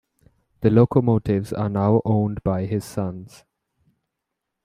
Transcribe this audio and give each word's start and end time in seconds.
The 0.61 0.71
locomotives 0.71 1.53
are 1.53 1.69
now 1.69 2.01
owned 2.05 2.41
by 2.41 2.65
his 2.65 2.83
sons. 2.83 3.43